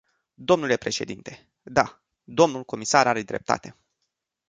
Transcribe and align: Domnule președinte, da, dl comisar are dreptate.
Domnule 0.41 0.77
președinte, 0.77 1.47
da, 1.61 2.01
dl 2.23 2.59
comisar 2.65 3.07
are 3.07 3.21
dreptate. 3.21 3.75